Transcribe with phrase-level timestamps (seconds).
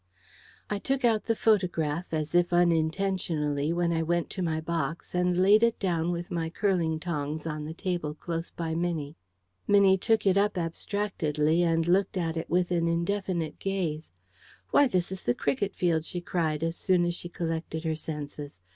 [0.67, 5.37] I took out the photograph, as if unintentionally, when I went to my box, and
[5.37, 9.15] laid it down with my curling tongs on the table close by Minnie.
[9.67, 14.11] Minnie took it up abstractedly and looked at it with an indefinite gaze.
[14.71, 18.59] "Why, this is the cricket field!" she cried, as soon as she collected her senses.